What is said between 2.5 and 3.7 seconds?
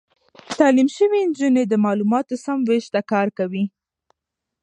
وېش ته کار کوي.